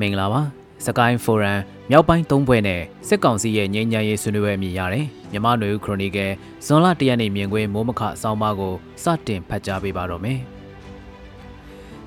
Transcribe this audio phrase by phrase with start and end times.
[0.00, 0.42] မင်္ဂလာပါ
[0.86, 1.60] စကိုင်းဖိုရမ်
[1.90, 6.32] မြောက်ပိုင်း၃ဘွဲ့နဲ့စစ်ကောင်စီရဲ့ငြိမ်းချမ်းရေးဆွေးနွေးပွဲမြင်ရတယ်မြမနွေဦးခရိုနီကယ်
[6.66, 10.40] ဇွန်လ၁ရက်နေ့မြင်ကွင်းမိုးမခအဆောင်ပါကိုစတင်ဖတ်ကြားပေးပါတော့မယ်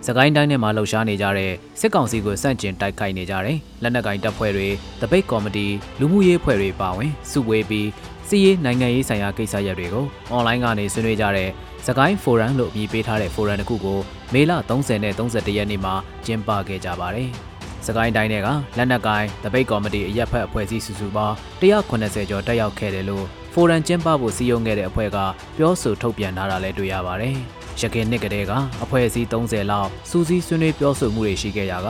[0.06, 4.68] စကိုင်းတိုင်းထဲမှာလှုပ်ရှားနေကြတဲ့စစ်ကောင်စီကိုစန့်ကျင်တိုက်ခိုက်နေကြတဲ့လက်နက်ကင်တပ်ဖွဲ့တွေ
[5.02, 5.68] တပိတ်ကော်မတီ
[6.00, 7.88] လူမှုရေးဖွဲ့တွေပါဝင်စုဝေးပြီး
[8.28, 11.50] စီးရေးနိုင်ငံရေးဆိုင်ရာကိစ္စရပ်တွေကိုအွန်လိုင်းကနေဆွေးနွေးကြတဲ့
[11.88, 14.00] စကိုင်းဖိုရမ်လို့အမည်ပေးထားတဲ့ဖိုရမ်တစ်ခုကို
[14.34, 15.94] မေလ30နဲ့31ရက်နေ့မှာ
[16.26, 17.32] ကျင်းပခဲ့ကြပါတယ်။
[17.86, 25.18] စကိုင်းတိုင်းတွေကလက်နက်ကိုင်တပိတ်ကော်မတီအရက်ဖက်အဖွဲ့အစည်းစုစုပေါင်း180ကျော်တက်ရောက်ခဲ့တယ်လို့ဖိုရမ်ကျင်းပဖို့စီယုံခဲ့တဲ့အဖွဲ့က
[25.58, 27.36] ပြောဆိုထုတ်ပြန်ထားတာလည်းတွေ့ရပါတယ်။
[27.82, 28.52] ရခိုင်နှစ်ကလေးက
[28.84, 31.88] အဖွဲ့အစည်း30လောက်စူးစီးဆွေးနွေးပြောဆိုမှုတွေရှိခဲ့ရက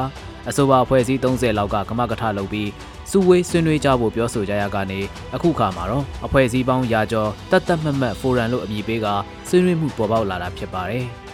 [0.50, 2.70] အဆိုပါအဖွဲ့အစည်း30လောက်ကကမကထလုပ်ပြီး
[3.12, 5.00] စုဝေးဆွေးနွေးကြဖို့ပြောဆိုကြရကနေ
[5.36, 9.08] အခုခါမှာတော့အဖွဲ့အစည်းပေါင်းရာကျော်တတ်တတ်မှတ်မှတ်ဖိုရမ်လို့အမည်ပေးက
[9.50, 11.08] ဆွေးနွေးမှုပေါ်ပေါက်လာတာဖြစ်ပါတယ်။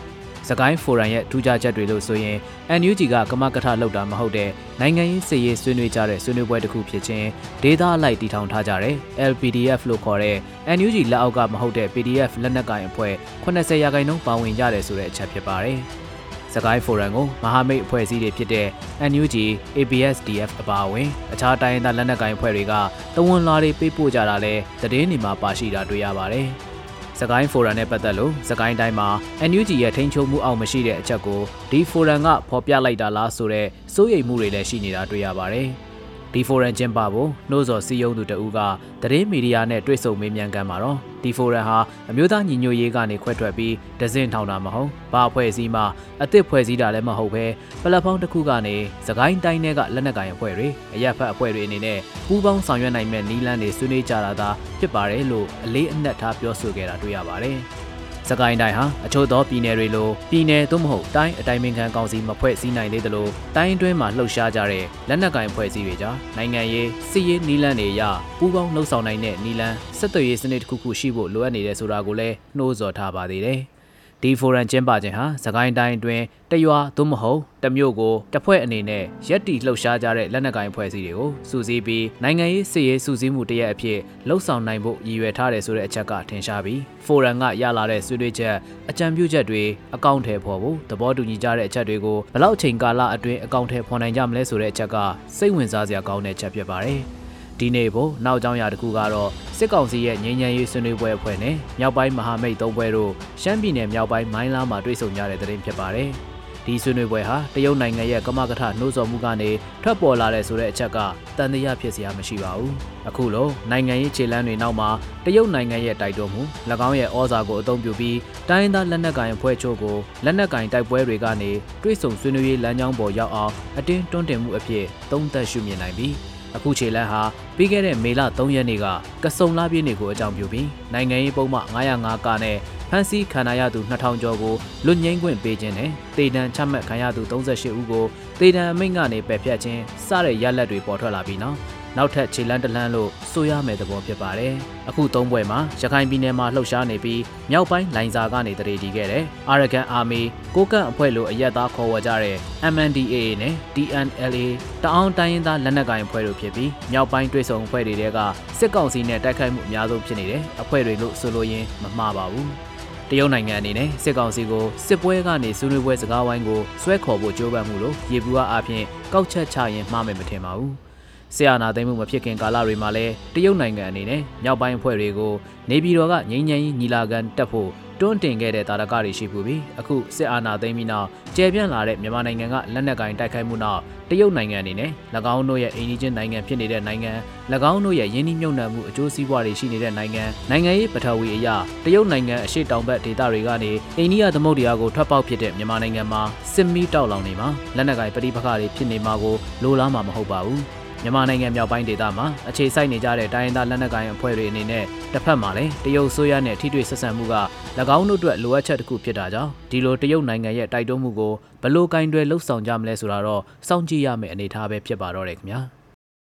[0.50, 2.38] စကိုင်းဖိုရမ်ရဲ့ထူးခြားချက်တွေလို့ဆိုရင်
[2.80, 7.28] NUG ကကမကထလောက်တာမဟုတ်တဲ့နိုင်ငံရေးစည်ရေးဆွေးနွေးကြတဲ့ဆွေးနွေးပွဲတစ်ခုဖြစ်ခြင်း
[7.64, 8.96] ဒေတာအလိုက်တည်ထောင်ထားကြတဲ့
[9.32, 10.38] LPDF လို့ခေါ်တဲ့
[10.78, 15.80] NUG လက်အောက်ကမဟုတ်တဲ့ PDF လက်နက်ကိုင်အဖွဲ့80ရာခိုင်နှုန်းပါဝင်ကြတယ်ဆိုတဲ့အချက်ဖြစ်ပါတယ်။
[16.54, 18.68] စကိုင်းဖိုရမ်ကိုမဟာမိတ်အဖွဲ့အစည်းတွေဖြစ်တဲ့
[19.12, 19.36] NUG,
[19.78, 22.74] ABSDF အပါအဝင်အခြားတိုင်းဒေသလက်နက်ကိုင်အဖွဲ့တွေက
[23.16, 26.50] တဝန်လာတွေပေးပို့ကြတာလဲသတင်းတွေမှာပါရှိတာတွေ့ရပါတယ်။
[27.20, 29.10] စကိုင်းဖိုရမ်နဲ့ပတ်သက်လို့စကိုင်းတိုင်းမှာ
[29.50, 31.42] NUG ရဲ့ထိန်းချုပ်မှုအောက်မရှိတဲ့အချက်ကို
[31.72, 35.70] ဒီဖိုရမ်ကဖော်ပြလိုက်တာလားဆိုတဲ့စိုးရိမ်မှုတွေလည်းရှိနေတာတွေ့ရပါတယ်။
[36.36, 38.60] ဒီဖိုရမ်ကျင်းပဖို့နှိုးစော်စီယုံသူတဦးက
[39.02, 41.78] သတင်းမီဒီယာနဲ့တွေ့ဆုံမေးမြန်းကမ်းမှာတော့ဒီဖိုရမ်ဟာ
[42.10, 45.82] အမျိုးသားညီညွတ်ရေးကနေခွဲထွက်ပြီးဒဇင်ထောင်တာမဟုတ်ဘာအဖွဲ့အစည်းမှ
[46.20, 47.46] အစ်စ်ဖွဲ့စည်းတာလည်းမဟုတ်ပဲ
[47.84, 48.76] ပလက်ဖောင်းတစ်ခုကနေ
[49.08, 57.60] သခိုင်းတိုင်းတွေကလက်နက်ကိုင်အဖွဲ့တွေအရက်ဖက်အဖွဲ့တွေအနေနဲ့ပူးပေါင်းဆောင်ရွက်နိုင်မဲ့နီးလန်းတွေဆွေးနွေးကြတာသာဖြစ်ပါတယ်လို့အလေးအနက်ထားပြောဆိုခဲ့တာတွေ့ရပါတယ်။
[58.30, 68.02] စကိုင်းတိုင်းဟာအချို့သောပြည်နယ်တွေလိုပြည်နယ်သို့မဟုတ်တိုင်းအတိုင်းပင်ခံကောင်စီမဖွဲ့စည်းနိုင်သေးသလိုတိုင်းတွင်းမှာလှုပ်ရှားကြတဲ့လက်နက်ကိုင်ဖွဲ့စည်းတွေကြားနိုင်ငံရေးစစ်ရေးနီးလန်းတွေရ
[68.40, 73.62] ပူးပေါင်းလှုပ်ဆောင်နိုင်တဲ့နီးလန်းစစ်သွေးရေးစနစ်တစ်ခုခုရှိဖို့လိုအပ်နေတယ်ဆိုတာကိုလည်းနှိုးဆော်ထားပါသေးတယ်။
[74.24, 88.56] ဒီဖိုရမ်ကျင်းပခြင်းဟာသခိုင်းတိုင်းအတွင်းတရွာသို့မဟုတ်တမျိုးကိုတဖွဲ့အနေနဲ့ရက်တီလှုပ်ရှားကြတဲ့လက်နက်ကိုင်ဖွဲ့စည်းတွေကိုစူးစီးပြီးနိုင်ငံရေးစစ်ရေးစူးစီးမှုတရက်အဖြစ်လှုပ်ဆောင်နိုင်ဖို့ရည်ရွယ်ထားတယ်ဆိုတဲ့အချက်ကထင်ရှားပြီးဖိုရမ်ကရလာတဲ့ဆွေးနွေးချက်
[88.90, 89.64] အကြံပြုချက်တွေ
[89.96, 94.98] အကောင့်ထဲပေါ်ဖို့သဘောတူညီကြတဲ့အချက်တွေကိုဘလောက်ချိန်ကာလအတွင်းအကောင့်ထဲပေါ်နိုင်ကြမလဲဆိုတဲ့အချက်က
[95.38, 97.02] စိတ်ဝင်စားစရာကောင်းတဲ့ချက်ဖြစ်ပါတယ်။
[97.60, 103.12] ဒီနေ့ဖို့နောက်ကြောင်းရာတစ်ခုကတော့စစ်ကောင်စီရဲ့ငြိမ်းချမ်းရေးဆွေးနွေးပွဲအဖွဲ့နဲ့မြောက်ပိုင်းမဟာမိတ်သုံးပွဲတို့
[103.42, 106.10] ရှမ်းပြည်နယ်မြောက်ပိုင်းမိုင်းလားမှာတွေ့ဆုံကြတဲ့တဲ့တင်ဖြစ်ပါတယ်။
[106.66, 109.50] ဒီဆွေးနွေးပွဲဟာတရုတ်နိုင်ငံရဲ့ကမကထနှိုးဆော်မှုကနေ
[109.84, 110.98] ထွက်ပေါ်လာတဲ့ဆိုတဲ့အချက်က
[111.38, 112.72] တန်တရားဖြစ်စရာမရှိပါဘူး။
[113.08, 114.90] အခုလိုနိုင်ငံရေးခြေလှမ်းတွေနောက်မှာ
[115.26, 116.42] တရုတ်နိုင်ငံရဲ့တိုက်တွန်းမှု၎
[116.88, 118.18] င်းရဲ့ဩဇာကိုအသုံးပြုပြီး
[118.50, 121.52] တိုင်းသားလက်နက်ကိုင်အဖွဲ့ချို့ကိုလက်နက်ကိုင်တိုက်ပွဲတွေကနေ
[121.84, 127.22] တွဲဆုံဆွေးနွေးရေးလမ်းကြောင်းပေါ်ရောက်အောင်အတင်းတွန်းတင်မှုအဖြစ်သုံးသပ်ရှုမြင်နိုင်ပြီး အခုခြေလန်းဟာ
[127.58, 128.86] ပြီးခဲ့တဲ့မေလ3ရက်နေ့က
[129.24, 131.60] ကစုံလာပြည့်နေကိုအကြောင်းပြုပြီးနိုင်ငံရေးပုံမှ
[131.92, 132.58] 905ကနဲ့
[132.90, 134.56] ဖမ်းဆီးခံရသူ2000ကျော်ကို
[134.86, 138.06] လွတ်ငင်းခွင့်ပေးခြင်းနဲ့တေတံချမှတ်ခံရသူ38ဦးကို
[138.40, 141.58] တေတံအမိန့်ကနေပယ်ဖျက်ခြင်းစတဲ့ရလက်တွေပေါ်ထွက်လာပြီးနောက်
[141.98, 144.54] နောက်ထပ်ခြေလန်းတလန်းလို့ဆိုရမယ်သဘောဖြစ်ပါတယ်။
[144.90, 150.22] အခုသုံးပွဲမှာရခိုင်ပြည်နယ်မှာလှုပ်ရှားနေပြီးမြောက်ပိုင်းလိုင်ဇာကနေတရေတီခဲ့တဲ့ Arakan Army
[150.56, 152.38] ကိုကန့်အဖွဲ့လိုအရက်သားခေါ်ဝေါ်ကြတဲ့
[152.74, 154.46] MNDAA နဲ့ TNLA
[154.84, 158.20] တအောင်းတိုင်းရင်းသားလက်နက်ကိုင်အဖွဲ့တို့ဖြစ်ပြီးမြောက်ပိုင်းတွဲဆုံအဖွဲ့တွေက
[158.60, 162.48] စစ်ကောင်စီနဲ့တိုက်ခိုက်မှုအများဆုံးဖြစ်နေတဲ့အဖွဲ့တွေလို့ဆိုလိုရင်းမမှားပါဘူး။
[163.10, 170.74] တရုတ်နိုင်ငံအနေနဲ့စစ်ကောင်စီကိုစစ်ပွဲကနေဆွေးနွေးပွဲစကားဝိုင်းကိုဆွဲခေါ်ဖို့ကြိုးပမ်းမှုလို့ရေဘူးအားအပြင်ကောက်ချက်ချရင်မှားမယ်မထင်ပါဘူး။
[171.36, 175.34] ဆရာနာသိမ်းမှုမဖြစ်ခင်ကာလတွေမှာလည်းတရုတ်နိုင်ငံအနေနဲ့မြောက်ပိုင်းအဖွဲ့တွေကို
[175.70, 177.72] နေပြည်တော်ကငြိမ်းချမ်းရေးညီလာခံတက်ဖို့
[178.02, 184.92] တွန်းတင်ခဲ့တဲ့တာရကတွေရှိပူပြီးအခုစစ်အာဏာသိမ်းပြီးနောက်ကျယ်ပြန့်လာတဲ့မြန်မာနိုင်ငံကလက်နက်ကင်တိုက်ခိုက်မှုနောက်တရုတ်နိုင်ငံအနေနဲ့၎
[185.36, 187.12] င်းတို့ရဲ့အိန္ဒိချင်းနိုင်ငံဖြစ်နေတဲ့နိုင်ငံ၎
[187.72, 196.22] င်းတို့ရဲ့ယင်းနှိမ့်ညွတ်နှံမှုအကျိုးစီးပွားတွေရှိနေတဲ့နိုင်ငံနိုင်ငံရေးပထဝီအရာတရုတ်နိုင်ငံအရှိတောင်ဘက်ဒေသတွေကနေအိန္ဒိယသမုဒ္ဒရာကိုထွက်ပေါက်ဖြစ်တဲ့မြန်မာနိုင်ငံမှာ
[196.54, 204.84] စစ်မီးတောက်လောင်နေမှာလက်နက်ကင်ပဋိပက္ခတွေဖြစ်နေမှာကိုလိုလားမှာမဟုတ်ပါဘူး မြန်မာနိုင်ငံမြောက်ပိုင်းဒေသမှာအခြေစိုက်နေကြတဲ့တိုင်းရင်းသားလက်နက်ကိုင်အဖွဲ့တွေအနေနဲ့
[205.14, 207.36] တစ်ဖက်မှာလည်းတရုတ်ဆိုးရနဲ့ထိတွေ့ဆက်ဆံမှုက၎
[207.98, 215.62] င်းတို့အတွက်လိုအပ်ချက်တစ်ခုဖြစ်တာကြောင့်ဒီလိုတရုတ်နိုင်ငံရဲ့တိုက်တွန်းမှုကိုဘလို့ကင်တွယ်လှုပ်ဆောင်ကြမလဲဆိုတာတော့စောင့်ကြည့်ရမယ့်အနေအထားပဲဖြစ်ပါတော့တယ်ခင်ဗျာ။